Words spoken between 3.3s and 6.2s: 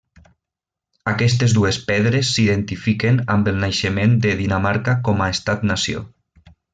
amb el naixement de Dinamarca com a estat nació.